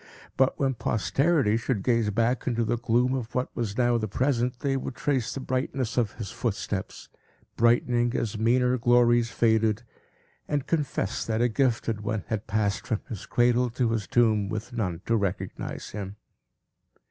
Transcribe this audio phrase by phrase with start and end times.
[0.35, 4.61] But, when posterity should gaze back into the gloom of what was now the present,
[4.61, 7.07] they would trace the brightness of his footsteps,
[7.55, 9.83] brightening as meaner glories faded,
[10.47, 14.73] and confess, that a gifted one had passed from his cradle to his tomb, with
[14.73, 16.15] none to recognize him.